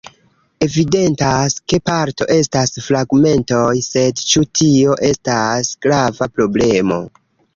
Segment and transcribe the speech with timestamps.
[0.67, 7.01] Evidentas, ke parto estas fragmentoj, sed ĉu tio estas grava problemo?